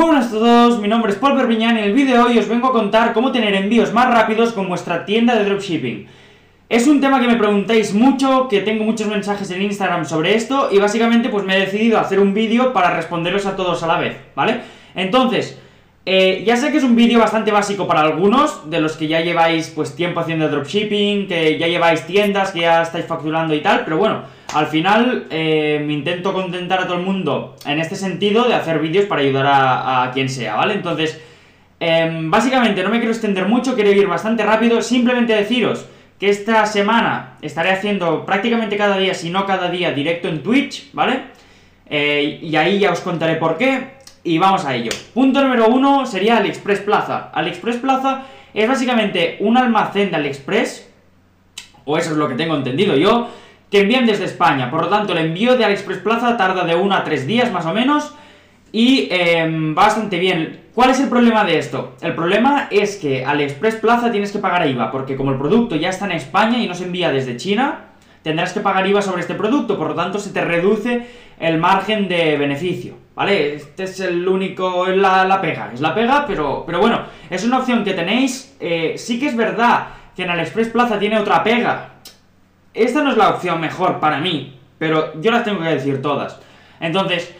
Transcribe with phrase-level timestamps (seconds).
[0.00, 2.38] Muy buenas a todos, mi nombre es Paul Perpiñán y en el vídeo de hoy
[2.38, 6.06] os vengo a contar cómo tener envíos más rápidos con vuestra tienda de dropshipping.
[6.70, 10.70] Es un tema que me preguntáis mucho, que tengo muchos mensajes en Instagram sobre esto
[10.72, 13.98] y básicamente pues me he decidido hacer un vídeo para responderos a todos a la
[13.98, 14.62] vez, ¿vale?
[14.94, 15.60] Entonces,
[16.06, 19.20] eh, ya sé que es un vídeo bastante básico para algunos, de los que ya
[19.20, 23.84] lleváis pues tiempo haciendo dropshipping, que ya lleváis tiendas, que ya estáis facturando y tal,
[23.84, 24.22] pero bueno,
[24.54, 28.78] al final eh, me intento contentar a todo el mundo en este sentido de hacer
[28.78, 30.74] vídeos para ayudar a, quien sea, ¿vale?
[30.74, 31.20] Entonces,
[31.78, 35.86] em, básicamente no me quiero extender mucho, quiero ir bastante rápido, simplemente deciros
[36.18, 40.90] que esta semana estaré haciendo prácticamente cada día, si no cada día, directo en Twitch,
[40.92, 41.22] ¿vale?
[41.88, 44.90] Eh, y ahí ya os contaré por qué, y vamos a ello.
[45.14, 47.30] Punto número uno sería AliExpress Plaza.
[47.32, 50.88] AliExpress Plaza es básicamente un almacén de AliExpress,
[51.84, 53.28] o eso es lo que tengo entendido yo,
[53.70, 54.70] que envían desde España.
[54.70, 57.66] Por lo tanto, el envío de AliExpress Plaza tarda de 1 a 3 días más
[57.66, 58.14] o menos,
[58.72, 60.60] y eh, bastante bien.
[60.74, 61.96] ¿Cuál es el problema de esto?
[62.00, 65.88] El problema es que AliExpress Plaza tienes que pagar IVA, porque como el producto ya
[65.88, 67.86] está en España y no se envía desde China,
[68.22, 71.06] tendrás que pagar IVA sobre este producto, por lo tanto se te reduce
[71.38, 73.54] el margen de beneficio, ¿vale?
[73.54, 77.58] Este es el único, la, la pega, es la pega, pero, pero bueno, es una
[77.58, 81.94] opción que tenéis, eh, sí que es verdad que en AliExpress Plaza tiene otra pega,
[82.74, 86.40] esta no es la opción mejor para mí, pero yo las tengo que decir todas,
[86.80, 87.36] entonces...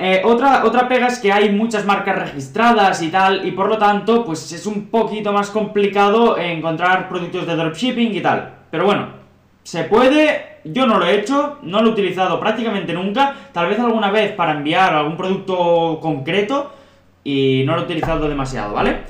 [0.00, 3.78] Eh, otra, otra pega es que hay muchas marcas registradas y tal, y por lo
[3.78, 8.58] tanto, pues es un poquito más complicado encontrar productos de dropshipping y tal.
[8.70, 9.08] Pero bueno,
[9.64, 13.78] se puede, yo no lo he hecho, no lo he utilizado prácticamente nunca, tal vez
[13.78, 16.72] alguna vez para enviar algún producto concreto
[17.24, 19.02] y no lo he utilizado demasiado, ¿vale?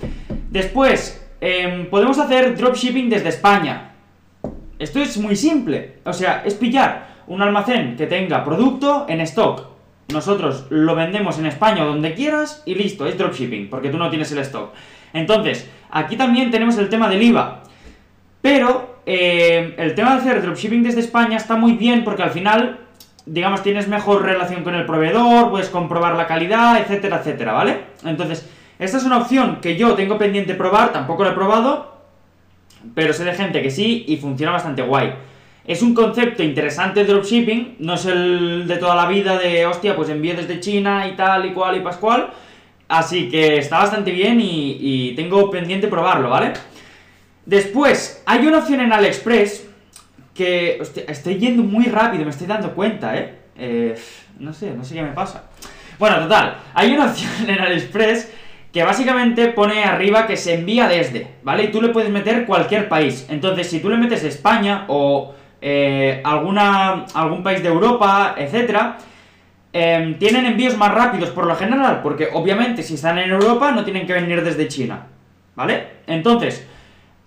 [0.50, 3.92] Después, em, podemos hacer dropshipping desde España.
[4.78, 9.66] Esto es muy simple, o sea, es pillar un almacén que tenga producto en stock.
[10.12, 14.08] Nosotros lo vendemos en España o donde quieras y listo, es dropshipping, porque tú no
[14.08, 14.72] tienes el stock.
[15.12, 17.62] Entonces, aquí también tenemos el tema del IVA.
[18.40, 22.80] Pero eh, el tema de hacer dropshipping desde España está muy bien porque al final,
[23.24, 27.78] digamos, tienes mejor relación con el proveedor, puedes comprobar la calidad, etcétera, etcétera, ¿vale?
[28.04, 28.46] Entonces,
[28.78, 32.02] esta es una opción que yo tengo pendiente probar, tampoco lo he probado,
[32.94, 35.14] pero sé de gente que sí y funciona bastante guay.
[35.64, 39.96] Es un concepto interesante de dropshipping, no es el de toda la vida de, hostia,
[39.96, 42.28] pues envío desde China y tal y cual y pascual,
[42.88, 46.52] así que está bastante bien y, y tengo pendiente probarlo, ¿vale?
[47.48, 49.66] Después, hay una opción en AliExpress
[50.34, 50.76] que...
[50.82, 53.38] Hostia, estoy yendo muy rápido, me estoy dando cuenta, ¿eh?
[53.56, 53.98] ¿eh?
[54.38, 55.44] No sé, no sé qué me pasa.
[55.98, 58.30] Bueno, total, hay una opción en AliExpress
[58.70, 61.64] que básicamente pone arriba que se envía desde, ¿vale?
[61.64, 63.26] Y tú le puedes meter cualquier país.
[63.30, 68.98] Entonces, si tú le metes España o eh, alguna, algún país de Europa, etcétera,
[69.72, 73.84] em, tienen envíos más rápidos por lo general, porque obviamente si están en Europa no
[73.84, 75.06] tienen que venir desde China,
[75.56, 75.86] ¿vale?
[76.06, 76.67] Entonces,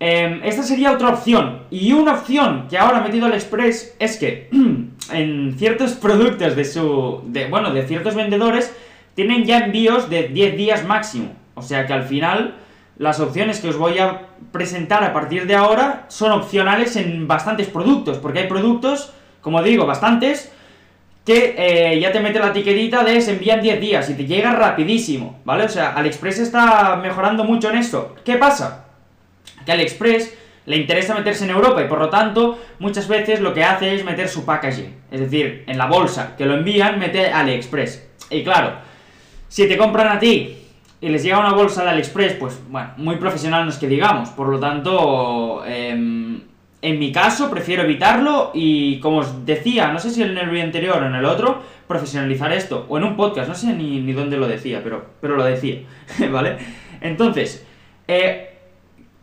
[0.04, 1.60] Em, esta sería otra opción.
[1.70, 4.50] Y una opción que ahora ha metido el Express es que
[5.14, 7.22] en ciertos productos de su.
[7.28, 8.76] De, bueno, de ciertos vendedores
[9.14, 11.34] tienen ya envíos de 10 días máximo.
[11.54, 12.56] O sea que al final
[12.98, 17.68] las opciones que os voy a presentar a partir de ahora son opcionales en bastantes
[17.68, 18.18] productos.
[18.18, 20.52] Porque hay productos, como digo, bastantes,
[21.24, 24.52] que eh, ya te mete la etiquetita de se envían 10 días y te llega
[24.52, 25.66] rapidísimo, ¿vale?
[25.66, 28.16] O sea, AliExpress está mejorando mucho en esto.
[28.26, 28.88] ¿Qué pasa?
[29.66, 33.64] Que AliExpress le interesa meterse en Europa y por lo tanto muchas veces lo que
[33.64, 38.10] hace es meter su packaging, es decir, en la bolsa que lo envían mete AliExpress.
[38.30, 38.74] Y claro,
[39.48, 40.58] si te compran a ti
[41.02, 44.30] y les llega una bolsa de AliExpress, pues bueno, muy profesional no es que digamos,
[44.30, 46.42] por lo tanto, em,
[46.82, 50.64] en mi caso prefiero evitarlo y como os decía, no sé si en el vídeo
[50.64, 54.14] anterior o en el otro, profesionalizar esto, o en un podcast, no sé ni, ni
[54.14, 55.80] dónde lo decía, pero, pero lo decía,
[56.32, 56.58] ¿vale?
[57.02, 57.66] Entonces,
[58.08, 58.51] eh,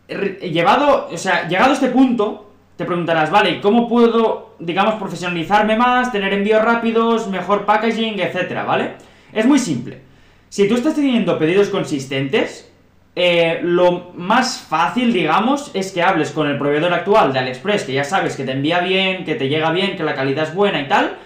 [0.08, 6.12] llevado, o sea, llegado a este punto, te preguntarás, vale, ¿cómo puedo, digamos, profesionalizarme más,
[6.12, 8.92] tener envíos rápidos, mejor packaging, etcétera, ¿vale?
[9.32, 10.00] Es muy simple.
[10.48, 12.70] Si tú estás teniendo pedidos consistentes,
[13.14, 17.92] eh, lo más fácil, digamos, es que hables con el proveedor actual de AliExpress, que
[17.92, 20.80] ya sabes que te envía bien, que te llega bien, que la calidad es buena
[20.80, 21.16] y tal,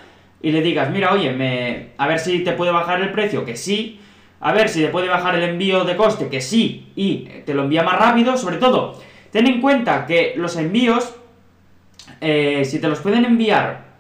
[0.41, 3.56] y le digas, mira, oye, me, a ver si te puede bajar el precio, que
[3.56, 4.01] sí,
[4.43, 7.62] a ver si te puede bajar el envío de coste, que sí, y te lo
[7.62, 9.00] envía más rápido, sobre todo,
[9.31, 11.15] ten en cuenta que los envíos,
[12.21, 13.93] eh, si te los pueden enviar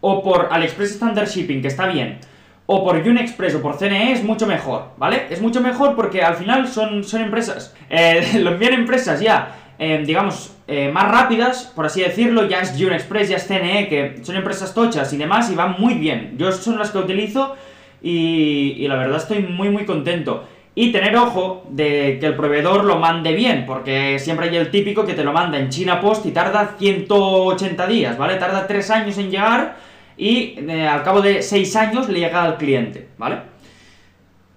[0.00, 2.18] o por AliExpress Standard Shipping, que está bien,
[2.64, 5.26] o por Unexpress o por CNE es mucho mejor, ¿vale?
[5.28, 10.02] Es mucho mejor porque al final son, son empresas, eh, lo envían empresas ya, eh,
[10.04, 10.56] digamos,
[10.92, 15.12] más rápidas, por así decirlo, ya es Unexpress, ya es CNE, que son empresas tochas
[15.12, 16.36] y demás y van muy bien.
[16.38, 17.56] Yo son las que utilizo
[18.02, 20.44] y, la verdad estoy muy muy contento.
[20.74, 25.04] Y tener ojo de que el proveedor lo mande bien, porque siempre hay el típico
[25.04, 28.36] que te lo manda en China Post y tarda 180 días, ¿vale?
[28.36, 29.76] Tarda 3 años en llegar
[30.16, 33.38] y eh, al cabo de 6 años le llega al cliente, ¿vale?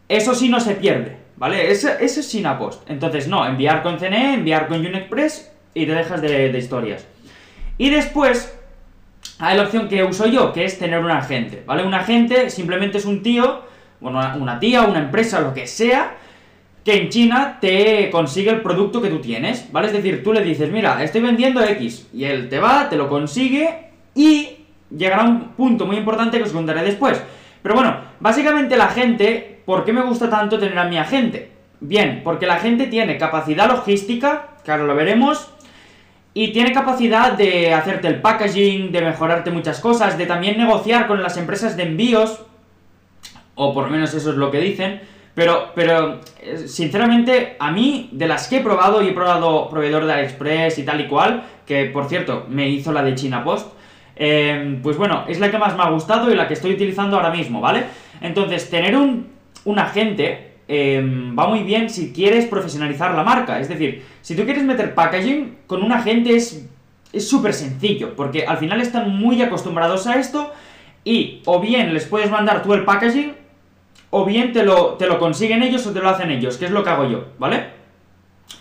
[0.08, 1.72] Eso sí no se pierde, ¿vale?
[1.72, 2.90] Eso, es China Post.
[2.90, 7.08] Entonces, no, enviar con CNE, enviar con Unexpress y te dejas de, de historias.
[7.78, 8.54] Y después,
[9.46, 11.84] hay la opción que uso yo, que es tener un agente, ¿vale?
[11.84, 13.62] Un agente simplemente es un tío
[14.04, 16.16] bueno, una, tía, una empresa, lo que sea,
[16.84, 19.88] que en China te consigue el producto que tú tienes, ¿vale?
[19.88, 23.08] Es decir, tú le dices, mira, estoy vendiendo X, y él te va, te lo
[23.08, 27.22] consigue, y llegará un punto muy importante que os contaré después.
[27.62, 31.52] Pero bueno, básicamente la gente, ¿por qué me gusta tanto tener a mi agente?
[31.80, 35.50] Bien, porque la gente tiene capacidad logística, claro, lo veremos,
[36.34, 41.22] y tiene capacidad de hacerte el packaging, de mejorarte muchas cosas, de también negociar con
[41.22, 42.44] las empresas de envíos,
[43.56, 45.02] o por lo menos eso es lo que dicen,
[45.36, 50.06] pero, pero eh, sinceramente a mí, de las que he probado, y he probado proveedor
[50.06, 53.74] de AliExpress y tal y cual, que por cierto me hizo la de China Post,
[54.16, 57.18] eh, pues bueno, es la que más me ha gustado y la que estoy utilizando
[57.18, 57.84] ahora mismo, ¿vale?
[58.22, 59.28] Entonces, tener un,
[59.66, 64.44] un agente eh, va muy bien si quieres profesionalizar la marca, es decir, si tú
[64.44, 66.68] quieres meter packaging, con un agente es
[67.20, 70.52] súper sencillo, porque al final están muy acostumbrados a esto
[71.04, 73.34] y o bien les puedes mandar tú el packaging
[74.10, 76.72] o bien te lo, te lo consiguen ellos o te lo hacen ellos, que es
[76.72, 77.66] lo que hago yo, ¿vale?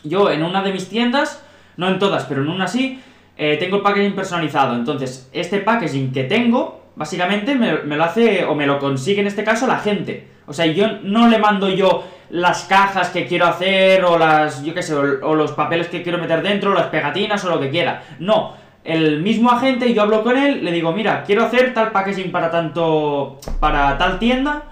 [0.05, 1.43] Yo en una de mis tiendas,
[1.76, 3.00] no en todas, pero en una sí,
[3.37, 4.75] eh, tengo el packaging personalizado.
[4.76, 9.44] Entonces, este packaging que tengo, básicamente me, lo hace, o me lo consigue en este
[9.44, 10.29] caso la gente.
[10.47, 14.75] O sea, yo no le mando yo las cajas que quiero hacer, o las, yo
[14.75, 17.71] qué sé, o, los papeles que quiero meter dentro, o las pegatinas, o lo que
[17.71, 18.03] quiera.
[18.19, 18.55] No,
[18.85, 22.50] el mismo agente, yo hablo con él, le digo, mira, quiero hacer tal packaging para
[22.50, 24.65] tanto, para tal tienda,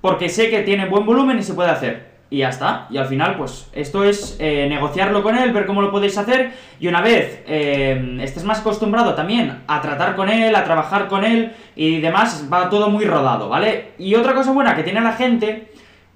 [0.00, 2.13] porque sé que tiene buen volumen y se puede hacer.
[2.34, 2.88] Y ya está.
[2.90, 6.50] Y al final, pues, esto es eh, negociarlo con él, ver cómo lo podéis hacer.
[6.80, 11.24] Y una vez eh, estés más acostumbrado también a tratar con él, a trabajar con
[11.24, 13.92] él y demás, va todo muy rodado, ¿vale?
[13.98, 15.70] Y otra cosa buena que tiene la gente,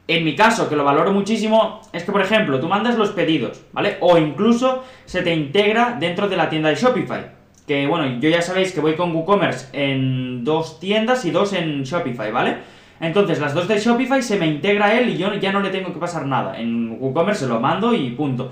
[0.09, 3.65] en mi caso, que lo valoro muchísimo, es que, por ejemplo, tú mandas los pedidos,
[3.73, 3.99] ¿vale?
[4.01, 7.27] O incluso se te integra dentro de la tienda de Shopify.
[7.65, 11.85] Que, bueno, yo ya sabéis que voy con WooCommerce en dos tiendas y dos en
[11.85, 12.57] Shopify, ¿vale?
[13.01, 15.93] Entonces, las dos de Shopify se me integra él y yo ya no le tengo
[15.93, 16.59] que pasar nada.
[16.59, 18.51] En WooCommerce se lo mando y punto.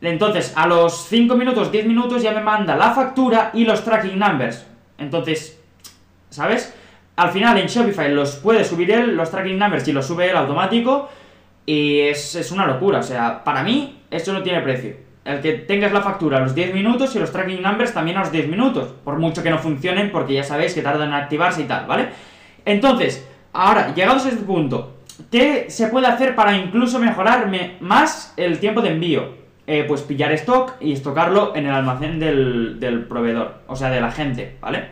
[0.00, 4.18] Entonces, a los 5 minutos, 10 minutos ya me manda la factura y los tracking
[4.18, 4.66] numbers.
[4.98, 5.60] Entonces,
[6.30, 6.74] ¿sabes?
[7.16, 10.36] Al final en Shopify los puede subir él, los tracking numbers, y los sube él
[10.36, 11.08] automático.
[11.64, 14.94] Y es, es una locura, o sea, para mí eso no tiene precio.
[15.24, 18.20] El que tengas la factura a los 10 minutos y los tracking numbers también a
[18.20, 18.94] los 10 minutos.
[19.02, 22.10] Por mucho que no funcionen, porque ya sabéis que tardan en activarse y tal, ¿vale?
[22.64, 23.26] Entonces,
[23.58, 24.96] Ahora, llegados a este punto,
[25.30, 29.46] ¿qué se puede hacer para incluso mejorarme más el tiempo de envío?
[29.66, 34.02] Eh, pues pillar stock y estocarlo en el almacén del, del proveedor, o sea, de
[34.02, 34.88] la gente, ¿vale?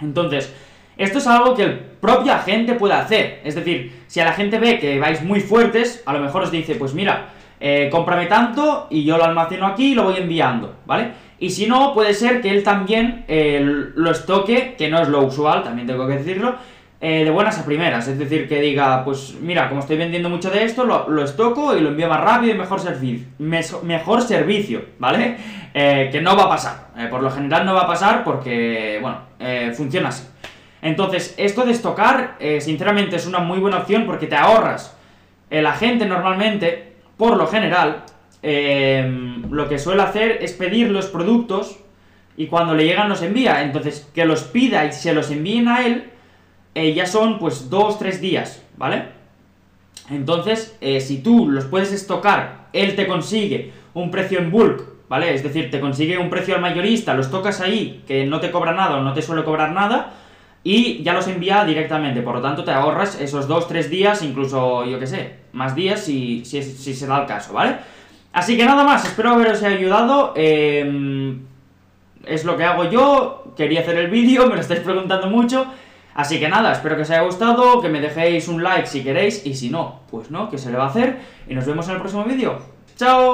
[0.00, 0.50] Entonces,
[0.96, 3.42] esto es algo que el propio agente puede hacer.
[3.44, 6.50] Es decir, si a la gente ve que vais muy fuertes, a lo mejor os
[6.50, 10.76] dice, pues mira, eh, cómprame tanto y yo lo almaceno aquí y lo voy enviando,
[10.86, 11.12] ¿vale?
[11.38, 15.20] Y si no, puede ser que él también eh, lo estoque, que no es lo
[15.22, 16.56] usual, también tengo que decirlo,
[17.06, 20.48] eh, de buenas a primeras, es decir, que diga, pues mira, como estoy vendiendo mucho
[20.48, 23.26] de esto, lo, lo estoco y lo envío más rápido y mejor, servicio,
[23.82, 25.36] mejor servicio, ¿vale?
[25.74, 29.00] Eh, que no va a pasar, eh, por lo general no va a pasar porque,
[29.02, 29.18] bueno,
[29.74, 30.26] funciona así.
[30.80, 34.96] Entonces, esto de estocar, sinceramente, es una muy buena opción porque te ahorras.
[35.50, 38.04] El agente normalmente, por lo general,
[38.40, 41.80] lo que suele hacer es pedir los productos
[42.38, 43.60] y cuando le llegan los envía.
[43.60, 46.12] Entonces, que los pida y se los envíen a él
[46.74, 49.04] eh, ya son pues dos, tres días, ¿vale?
[50.10, 55.34] Entonces, eh, si tú los puedes estocar, él te consigue un precio en bulk, ¿vale?
[55.34, 58.72] Es decir, te consigue un precio al mayorista, los tocas ahí, que no te cobra
[58.72, 60.12] nada o no te suele cobrar nada,
[60.62, 62.22] y ya los envía directamente.
[62.22, 66.00] Por lo tanto, te ahorras esos dos, tres días, incluso, yo qué sé, más días
[66.00, 67.76] si, si, se da el caso, ¿vale?
[68.32, 70.32] Así que nada más, espero haberos ayudado.
[70.36, 71.36] Eh,
[72.26, 75.66] es lo que hago yo, quería hacer el vídeo, me lo estáis preguntando mucho.
[76.14, 79.44] Así que nada, espero que os haya gustado, que me dejéis un like si queréis,
[79.44, 81.18] y si no, pues no, que se le va a hacer,
[81.48, 82.58] y nos vemos en el próximo vídeo.
[82.96, 83.32] ¡Chao!